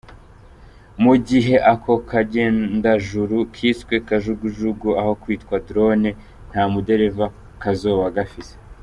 Mu 1.03 1.13
gihe 1.27 1.55
ako 1.73 1.93
kagendajuru 2.09 3.37
kiswe 3.55 3.95
Kajugujugu 4.07 4.89
aho 5.01 5.11
kwitwa 5.21 5.55
"drone", 5.67 6.09
nta 6.49 6.63
mudereva 6.73 7.25
kazoba 7.63 8.05
gafise. 8.17 8.53